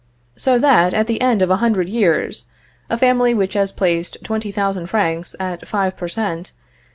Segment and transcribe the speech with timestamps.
[0.35, 2.47] So that, at the end of a hundred years,
[2.89, 6.53] a family, which has placed 20,000 francs, at five per cent.